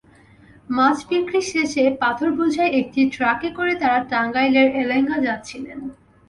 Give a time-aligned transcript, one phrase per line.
[0.69, 5.79] মাছ বিক্রি শেষে পাথরবোঝাই একটি ট্রাকে করে তাঁরা টাঙ্গাইলের এলেঙ্গা যাচ্ছিলেন।